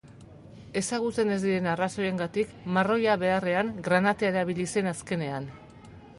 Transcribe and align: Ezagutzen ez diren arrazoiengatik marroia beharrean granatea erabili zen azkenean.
Ezagutzen 0.79 1.33
ez 1.35 1.37
diren 1.43 1.67
arrazoiengatik 1.73 2.57
marroia 2.79 3.19
beharrean 3.25 3.71
granatea 3.91 4.35
erabili 4.35 4.69
zen 4.77 4.95
azkenean. 4.95 5.49